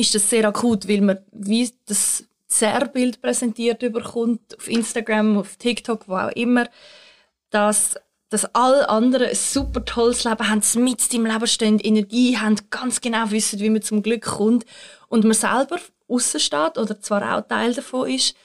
[0.00, 6.08] ist das sehr akut, weil man wie das Zerrbild präsentiert überkommt auf Instagram, auf TikTok,
[6.08, 6.68] wo auch immer,
[7.50, 7.94] dass
[8.30, 13.00] dass alle anderen ein super tolles Leben haben, mit im Leben stehen, Energie haben, ganz
[13.00, 14.64] genau wissen, wie man zum Glück kommt
[15.08, 18.36] und man selber außen steht oder zwar auch Teil davon ist,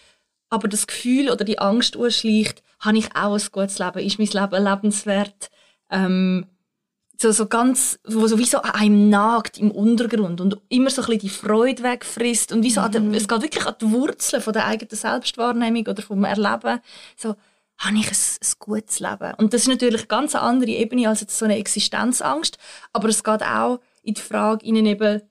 [0.50, 4.28] aber das Gefühl oder die Angst ausschleicht, habe ich auch ein gutes Leben, ist mein
[4.28, 5.52] Leben lebenswert,
[5.92, 6.48] ähm,
[7.18, 11.02] so, so ganz, wo so wie so an einem nagt im Untergrund und immer so
[11.02, 12.92] ein bisschen die Freude wegfrisst und wie so mhm.
[12.92, 16.80] der, es geht wirklich an die Wurzeln von der eigenen Selbstwahrnehmung oder vom Erleben.
[17.16, 17.36] So,
[17.78, 19.34] habe ich ein, ein gutes Leben?
[19.38, 22.58] Und das ist natürlich eine ganz andere Ebene als jetzt so eine Existenzangst,
[22.94, 25.22] aber es geht auch in die Frage, ihnen eben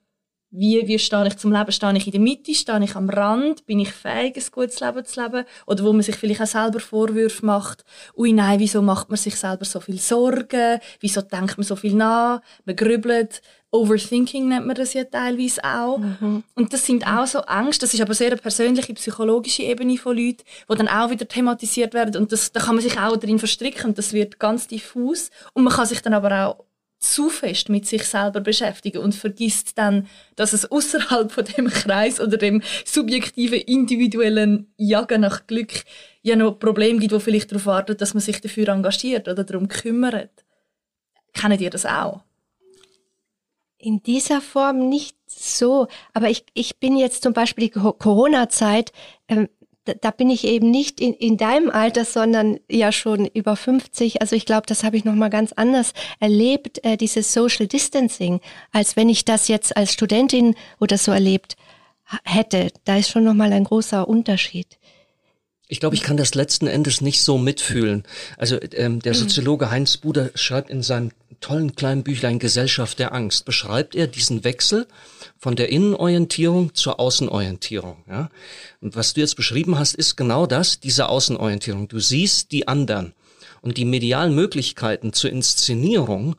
[0.57, 1.73] wie, wie stehe ich zum Leben?
[1.73, 2.55] Stehe ich in der Mitte?
[2.55, 3.67] Stehe ich am Rand?
[3.67, 5.45] Bin ich fähig, ein gutes Leben zu leben?
[5.67, 7.85] Oder wo man sich vielleicht auch selber Vorwürfe macht.
[8.17, 10.79] Ui, nein, wieso macht man sich selber so viel Sorgen?
[11.01, 12.41] Wieso denkt man so viel nach?
[12.65, 13.43] Man grübelt.
[13.73, 15.99] Overthinking nennt man das ja teilweise auch.
[15.99, 16.45] Mhm.
[16.55, 17.87] Und das sind auch so Ängste.
[17.87, 21.93] Das ist aber sehr eine persönliche, psychologische Ebene von Leuten, die dann auch wieder thematisiert
[21.93, 22.23] werden.
[22.23, 23.93] Und das, da kann man sich auch drin verstricken.
[23.95, 25.31] Das wird ganz diffus.
[25.53, 26.65] Und man kann sich dann aber auch
[26.99, 32.21] zu fest mit sich selber beschäftigen und vergisst dann, dass es außerhalb von dem Kreis
[32.21, 35.85] oder dem subjektiven, individuellen Jagen nach Glück
[36.23, 39.69] ja noch Probleme gibt, wo vielleicht darauf wartet, dass man sich dafür engagiert oder darum
[39.69, 40.45] kümmert.
[41.35, 42.23] Kennt ihr das auch?
[43.77, 48.93] In dieser Form nicht so, aber ich, ich bin jetzt zum Beispiel die Corona-Zeit,
[49.29, 49.49] ähm,
[49.85, 54.21] da bin ich eben nicht in, in deinem Alter, sondern ja schon über 50.
[54.21, 58.41] Also ich glaube, das habe ich noch mal ganz anders erlebt, äh, dieses Social Distancing,
[58.73, 61.57] als wenn ich das jetzt als Studentin oder so erlebt
[62.25, 62.69] hätte.
[62.85, 64.79] Da ist schon noch mal ein großer Unterschied.
[65.67, 68.05] Ich glaube, ich kann das letzten Endes nicht so mitfühlen.
[68.37, 71.11] Also ähm, der Soziologe Heinz Buder schreibt in seinem
[71.45, 74.87] tollen kleinen Büchlein Gesellschaft der Angst, beschreibt er diesen Wechsel
[75.37, 78.03] von der Innenorientierung zur Außenorientierung.
[78.09, 78.31] Ja?
[78.81, 81.87] Und was du jetzt beschrieben hast, ist genau das, diese Außenorientierung.
[81.89, 83.13] Du siehst die anderen
[83.61, 86.37] und die medialen Möglichkeiten zur Inszenierung.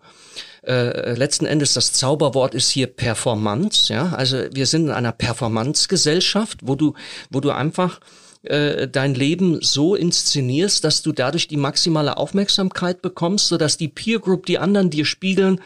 [0.66, 3.94] Äh, letzten Endes das Zauberwort ist hier Performance.
[3.94, 6.96] Ja, also wir sind in einer Performance-Gesellschaft, wo du,
[7.30, 8.00] wo du einfach
[8.46, 14.20] äh, dein Leben so inszenierst, dass du dadurch die maximale Aufmerksamkeit bekommst, sodass die Peer
[14.20, 15.62] Group, die anderen dir spiegeln,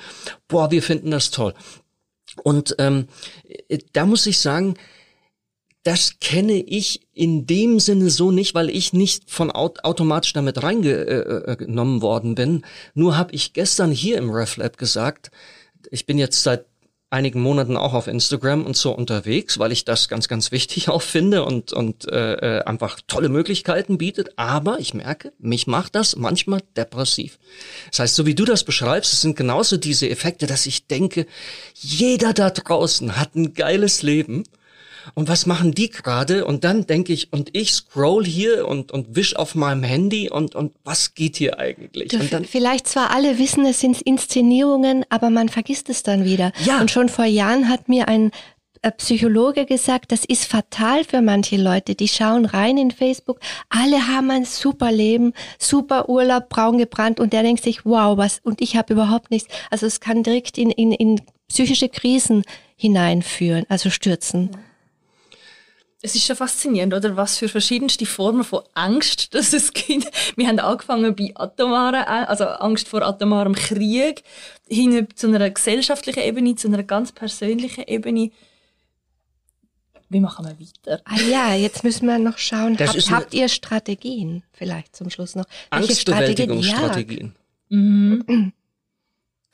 [0.47, 1.53] boah, wir finden das toll.
[2.43, 3.07] Und ähm,
[3.93, 4.75] da muss ich sagen,
[5.83, 10.61] das kenne ich in dem Sinne so nicht, weil ich nicht von aut automatisch damit
[10.61, 12.65] reingenommen äh, äh worden bin.
[12.93, 15.31] Nur habe ich gestern hier im RefLab gesagt,
[15.89, 16.65] ich bin jetzt seit
[17.11, 21.01] einigen Monaten auch auf Instagram und so unterwegs, weil ich das ganz, ganz wichtig auch
[21.01, 24.37] finde und, und äh, äh, einfach tolle Möglichkeiten bietet.
[24.37, 27.39] Aber ich merke, mich macht das manchmal depressiv.
[27.89, 31.25] Das heißt, so wie du das beschreibst, es sind genauso diese Effekte, dass ich denke,
[31.73, 34.43] jeder da draußen hat ein geiles Leben
[35.15, 36.45] und was machen die gerade?
[36.45, 40.55] Und dann denke ich, und ich scroll hier und, und wisch auf meinem Handy und,
[40.55, 42.09] und was geht hier eigentlich?
[42.09, 46.25] Du, und dann, vielleicht zwar alle wissen, es sind Inszenierungen, aber man vergisst es dann
[46.25, 46.51] wieder.
[46.65, 46.79] Ja.
[46.81, 48.31] Und schon vor Jahren hat mir ein
[48.97, 51.95] Psychologe gesagt, das ist fatal für manche Leute.
[51.95, 57.33] Die schauen rein in Facebook, alle haben ein super Leben, super Urlaub, braun gebrannt und
[57.33, 59.53] der denkt sich, wow, was, und ich habe überhaupt nichts.
[59.69, 62.43] Also es kann direkt in, in, in psychische Krisen
[62.77, 64.51] hineinführen, also stürzen.
[66.01, 67.17] Es ist schon faszinierend, oder?
[67.17, 70.09] Was für verschiedenste Formen von Angst dass es gibt.
[70.35, 74.23] Wir haben angefangen bei atomaren, also Angst vor atomarem Krieg,
[74.67, 78.31] hin zu einer gesellschaftlichen Ebene, zu einer ganz persönlichen Ebene.
[80.12, 81.01] Wie machen wir weiter?
[81.05, 82.79] Ah ja, jetzt müssen wir noch schauen.
[82.79, 85.45] Hab, habt ihr Strategien vielleicht zum Schluss noch?
[85.69, 87.35] Angstbewältigungsstrategien.
[87.69, 87.77] Ja.
[87.77, 88.53] Mhm.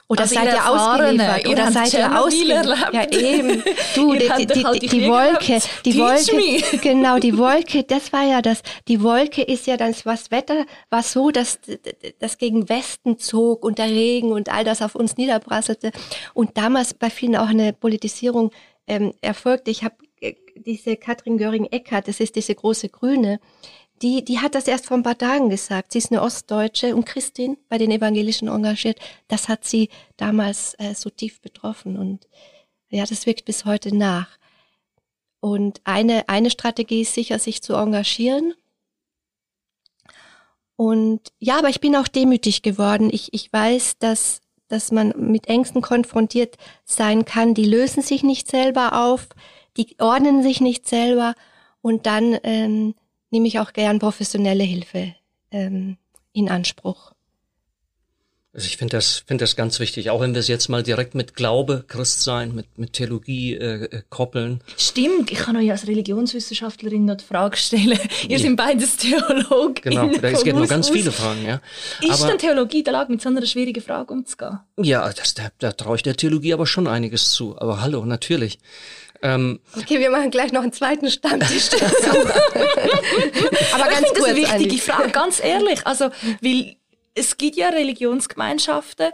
[0.07, 1.47] Oder also seid ihr ausgeliefert?
[1.47, 2.93] Oder seid ihr ausgeliefert?
[2.93, 3.63] Ja, eben.
[3.95, 8.23] Du, die, die, die, halt die, die Wolke, die Wolke, genau, die Wolke, das war
[8.23, 8.61] ja das.
[8.87, 11.59] Die Wolke ist ja das, was Wetter war so, dass
[12.19, 15.91] das gegen Westen zog und der Regen und all das auf uns niederprasselte.
[16.35, 18.51] Und damals bei vielen auch eine Politisierung
[18.87, 19.71] ähm, erfolgte.
[19.71, 23.39] Ich habe äh, diese Katrin Göring-Eckardt, das ist diese große Grüne,
[24.01, 25.91] die, die hat das erst vor ein paar Tagen gesagt.
[25.91, 28.99] Sie ist eine Ostdeutsche und Christin bei den Evangelischen engagiert.
[29.27, 32.27] Das hat sie damals äh, so tief betroffen und
[32.89, 34.38] ja, das wirkt bis heute nach.
[35.39, 38.53] Und eine, eine Strategie ist sicher, sich zu engagieren.
[40.75, 43.10] Und ja, aber ich bin auch demütig geworden.
[43.12, 47.53] Ich, ich weiß, dass, dass man mit Ängsten konfrontiert sein kann.
[47.53, 49.27] Die lösen sich nicht selber auf,
[49.77, 51.36] die ordnen sich nicht selber.
[51.81, 52.95] Und dann ähm,
[53.36, 55.13] nehme ich auch gern professionelle Hilfe
[55.52, 55.98] ähm,
[56.32, 57.12] in Anspruch.
[58.54, 61.15] Also ich finde das, finde das ganz wichtig, auch wenn wir es jetzt mal direkt
[61.15, 64.62] mit Glaube, Christsein, mit, mit Theologie äh, äh koppeln.
[64.78, 68.00] Stimmt, ich kann euch als Religionswissenschaftlerin noch die Frage stellen.
[68.30, 68.39] Ihr ja.
[68.39, 69.76] seid beides Theologen.
[69.82, 71.45] Genau, da, es gibt noch ganz viele Fragen.
[71.45, 71.60] Ja.
[72.00, 74.60] Ist aber, denn Theologie der Lage, mit so einer schwierigen Frage umzugehen?
[74.78, 77.60] Ja, das, da, da traue ich der Theologie aber schon einiges zu.
[77.60, 78.60] Aber hallo, natürlich.
[79.25, 82.11] Ähm, okay, wir machen gleich noch einen zweiten Stammtisch dazu.
[83.73, 84.83] Aber ganz kurz, das ist eine wichtige eigentlich.
[84.83, 85.88] Frage, ganz ehrlich.
[85.88, 86.11] Also,
[86.41, 86.75] weil
[87.15, 89.11] es gibt ja Religionsgemeinschaften,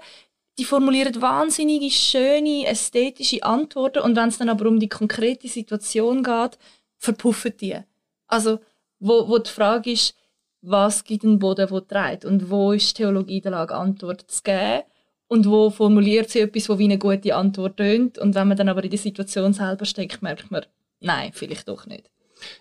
[0.58, 6.24] die formulieren wahnsinnige, schöne, ästhetische Antworten und wenn es dann aber um die konkrete Situation
[6.24, 6.58] geht,
[6.98, 7.78] verpuffen die.
[8.28, 8.60] Also,
[9.00, 10.14] wo, wo die Frage ist,
[10.62, 14.84] was gibt ein Boden, wo trägt und wo ist Theologie der Lage, Antwort zu geben
[15.32, 18.68] und wo formuliert sie etwas, wo wie eine gute Antwort tönt und wenn man dann
[18.68, 20.66] aber in die Situation selber steckt, merkt man,
[21.00, 22.10] nein, vielleicht doch nicht.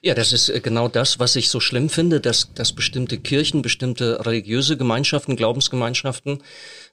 [0.02, 3.62] Ja, das ist äh, genau das, was ich so schlimm finde, dass, dass bestimmte Kirchen,
[3.62, 6.44] bestimmte religiöse Gemeinschaften, Glaubensgemeinschaften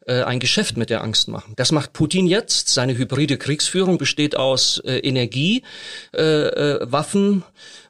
[0.07, 1.53] äh, ein Geschäft mit der Angst machen.
[1.57, 2.69] Das macht Putin jetzt.
[2.69, 5.61] Seine hybride Kriegsführung besteht aus äh, Energie,
[6.15, 7.43] äh, äh, Waffen,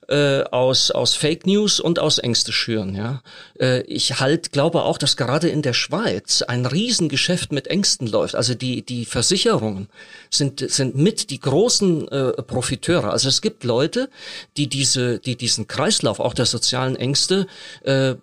[0.07, 2.95] äh, aus, aus Fake News und aus Ängste schüren.
[2.95, 3.21] Ja?
[3.59, 8.35] Äh, ich halt glaube auch, dass gerade in der Schweiz ein Riesengeschäft mit Ängsten läuft.
[8.35, 9.89] Also die, die Versicherungen
[10.29, 13.11] sind, sind mit die großen äh, Profiteure.
[13.11, 14.09] Also es gibt Leute,
[14.55, 17.47] die diese, die diesen Kreislauf auch der sozialen Ängste
[17.83, 18.15] äh,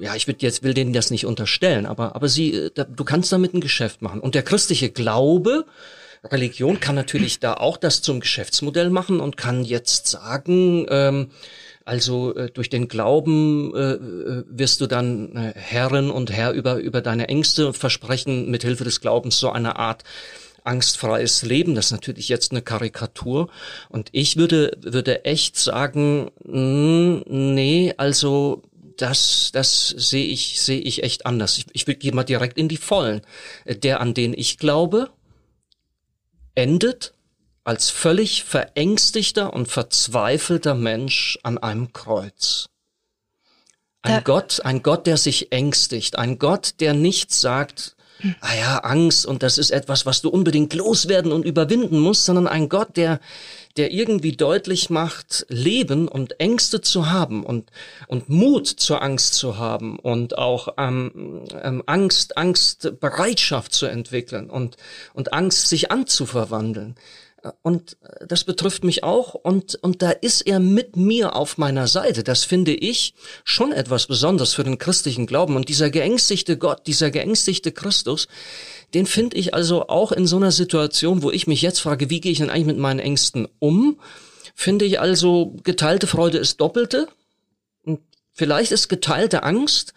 [0.00, 3.04] ja, ich will jetzt will denen das nicht unterstellen, aber aber sie, äh, da, du
[3.04, 4.20] kannst damit ein Geschäft machen.
[4.20, 5.64] Und der christliche Glaube
[6.24, 11.30] Religion kann natürlich da auch das zum Geschäftsmodell machen und kann jetzt sagen, ähm,
[11.84, 16.76] also äh, durch den Glauben äh, äh, wirst du dann äh, Herrin und Herr über,
[16.76, 20.04] über deine Ängste und versprechen mit Hilfe des Glaubens so eine Art
[20.64, 21.74] angstfreies Leben.
[21.74, 23.48] Das ist natürlich jetzt eine Karikatur.
[23.88, 28.62] Und ich würde, würde echt sagen, mh, hm, nee, also
[28.98, 31.56] das, das sehe ich, sehe ich echt anders.
[31.56, 33.22] Ich, ich gehe mal direkt in die Vollen.
[33.66, 35.08] Der, an den ich glaube,
[36.58, 37.14] endet
[37.62, 42.66] als völlig verängstigter und verzweifelter Mensch an einem Kreuz.
[44.02, 44.24] Ein.
[44.24, 47.94] Gott, ein Gott, der sich ängstigt, ein Gott, der nicht sagt,
[48.40, 52.46] ah ja, Angst und das ist etwas, was du unbedingt loswerden und überwinden musst, sondern
[52.46, 53.20] ein Gott, der,
[53.76, 57.70] der irgendwie deutlich macht, Leben und Ängste zu haben und,
[58.08, 64.76] und Mut zur Angst zu haben und auch ähm, ähm, Angst, Angstbereitschaft zu entwickeln und,
[65.14, 66.96] und Angst sich anzuverwandeln.
[67.62, 72.24] Und das betrifft mich auch und, und da ist er mit mir auf meiner Seite.
[72.24, 75.56] Das finde ich schon etwas Besonderes für den christlichen Glauben.
[75.56, 78.28] Und dieser geängstigte Gott, dieser geängstigte Christus,
[78.94, 82.20] den finde ich also auch in so einer Situation, wo ich mich jetzt frage, wie
[82.20, 84.00] gehe ich denn eigentlich mit meinen Ängsten um?
[84.54, 87.08] Finde ich also, geteilte Freude ist doppelte.
[87.84, 88.00] Und
[88.32, 89.94] vielleicht ist geteilte Angst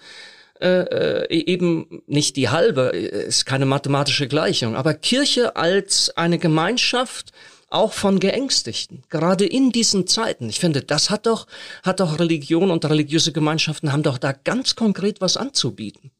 [0.61, 7.31] äh, äh eben nicht die halbe, ist keine mathematische Gleichung, aber Kirche als eine Gemeinschaft,
[7.71, 10.49] auch von Geängstigten, gerade in diesen Zeiten.
[10.49, 11.47] Ich finde, das hat doch,
[11.83, 16.11] hat doch Religion und religiöse Gemeinschaften haben doch da ganz konkret was anzubieten.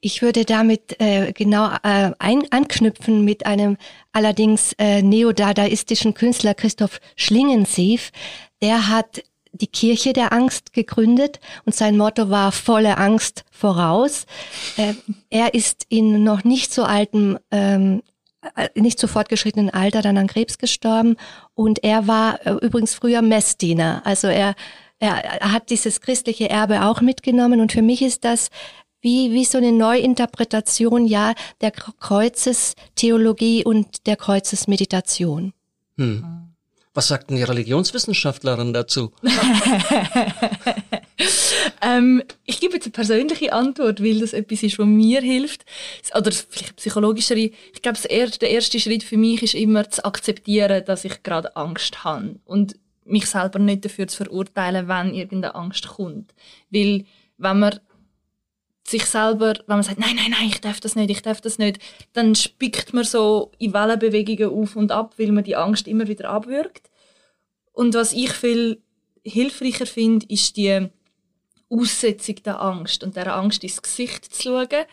[0.00, 3.76] Ich würde damit äh, genau äh, ein, anknüpfen mit einem
[4.12, 8.10] allerdings äh, neodadaistischen Künstler Christoph Schlingensief.
[8.62, 9.22] Der hat
[9.52, 14.26] die Kirche der Angst gegründet und sein Motto war volle Angst voraus.
[14.76, 14.94] Äh,
[15.30, 18.02] er ist in noch nicht so altem ähm,
[18.56, 21.16] äh, nicht zu fortgeschrittenen Alter dann an Krebs gestorben
[21.54, 24.02] und er war äh, übrigens früher Messdiener.
[24.04, 24.54] Also er,
[24.98, 28.50] er, er hat dieses christliche Erbe auch mitgenommen und für mich ist das
[29.00, 35.52] wie, wie so eine Neuinterpretation, ja, der Kreuzestheologie und der Kreuzesmeditation.
[35.96, 36.51] Hm.
[36.94, 39.12] Was sagt denn die Religionswissenschaftlerin dazu?
[41.82, 45.64] ähm, ich gebe jetzt eine persönliche Antwort, weil das etwas ist, was mir hilft.
[46.14, 47.50] Oder vielleicht psychologischere.
[47.72, 52.04] Ich glaube, der erste Schritt für mich ist immer zu akzeptieren, dass ich gerade Angst
[52.04, 52.36] habe.
[52.44, 56.34] Und mich selber nicht dafür zu verurteilen, wenn irgendeine Angst kommt.
[56.70, 57.06] Weil,
[57.38, 57.80] wenn man
[58.84, 61.58] sich selber, wenn man sagt, nein, nein, nein, ich darf das nicht, ich darf das
[61.58, 61.78] nicht,
[62.12, 66.30] dann spickt man so in Wellenbewegungen auf und ab, weil man die Angst immer wieder
[66.30, 66.90] abwürgt.
[67.72, 68.82] Und was ich viel
[69.24, 70.88] hilfreicher finde, ist die
[71.70, 74.84] Aussetzung der Angst und der Angst ins Gesicht zu schauen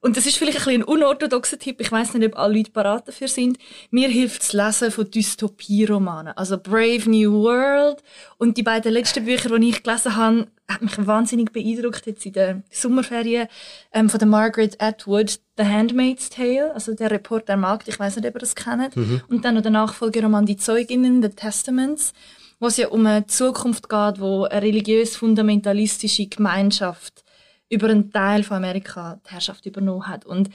[0.00, 1.80] und das ist vielleicht ein, bisschen ein unorthodoxer Tipp.
[1.80, 3.58] Ich weiß nicht, ob alle Leute parat dafür sind.
[3.90, 6.36] Mir hilft das Lesen von Dystopie-Romanen.
[6.36, 8.02] Also Brave New World.
[8.38, 12.32] Und die beiden letzten Bücher, die ich gelesen habe, hat mich wahnsinnig beeindruckt jetzt in
[12.32, 13.48] den Sommerferien
[13.92, 17.88] ähm, von der Margaret Atwood, The Handmaid's Tale, also der Report der Markt.
[17.88, 18.96] Ich weiß nicht, ob ihr das kennt.
[18.96, 19.22] Mhm.
[19.28, 22.12] Und dann noch der Nachfolgeroman Die Zeuginnen, The Testaments
[22.58, 27.22] wo es ja um eine Zukunft geht, wo eine religiös-fundamentalistische Gemeinschaft
[27.68, 30.24] über einen Teil von Amerika die Herrschaft übernommen hat.
[30.24, 30.50] Und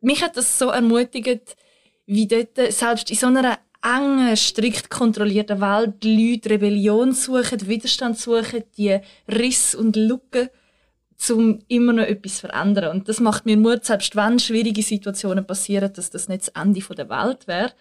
[0.00, 1.56] mich hat das so ermutigt,
[2.06, 8.18] wie dort selbst in so einer engen, strikt kontrollierten Welt die Leute Rebellion suchen, Widerstand
[8.18, 8.98] suchen, die
[9.28, 10.48] Riss und Lücken,
[11.30, 12.90] um immer noch etwas zu verändern.
[12.90, 16.80] Und das macht mir Mut, selbst wenn schwierige Situationen passieren, dass das nicht das Ende
[16.80, 17.72] der Welt wäre.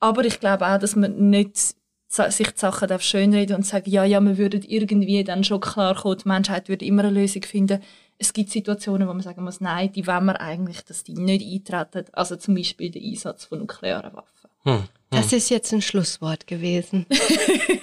[0.00, 1.74] Aber ich glaube auch, dass man nicht
[2.08, 5.94] sich die Sachen darf schönreden und sagen, ja, ja, wir würden irgendwie dann schon klar
[5.94, 7.82] kommen, die Menschheit würde immer eine Lösung finden.
[8.16, 11.70] Es gibt Situationen, wo man sagen muss, nein, die wollen wir eigentlich, dass die nicht
[11.70, 12.06] eintreten.
[12.12, 14.50] Also zum Beispiel der Einsatz von nuklearen Waffen.
[14.64, 14.88] Hm, hm.
[15.10, 17.06] Das ist jetzt ein Schlusswort gewesen.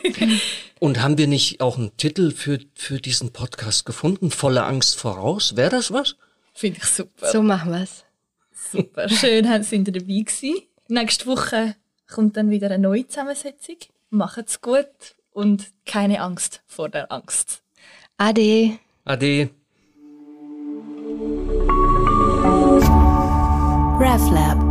[0.80, 4.30] und haben wir nicht auch einen Titel für, für diesen Podcast gefunden?
[4.32, 5.56] Volle Angst voraus?
[5.56, 6.18] Wäre das was?
[6.54, 7.32] Finde ich super.
[7.32, 8.04] So machen wir es.
[8.72, 9.08] Super.
[9.08, 10.56] Schön, sind ihr dabei gewesen.
[10.88, 11.76] Nächste Woche
[12.08, 13.78] kommt dann wieder eine neue Zusammensetzung
[14.16, 17.62] macht's gut und keine Angst vor der Angst.
[18.18, 18.80] Ade.
[19.04, 19.50] Ade.
[24.00, 24.65] RefLab